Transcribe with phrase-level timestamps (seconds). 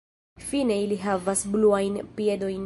[0.45, 2.59] Fine ili havas bluajn piedojn.